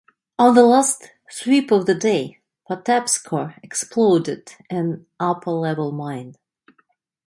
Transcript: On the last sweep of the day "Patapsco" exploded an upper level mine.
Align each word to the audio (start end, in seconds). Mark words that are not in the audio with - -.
On 0.39 0.55
the 0.55 0.63
last 0.65 1.11
sweep 1.29 1.69
of 1.69 1.85
the 1.85 1.93
day 1.93 2.39
"Patapsco" 2.67 3.53
exploded 3.61 4.51
an 4.67 5.05
upper 5.19 5.51
level 5.51 5.91
mine. 5.91 6.33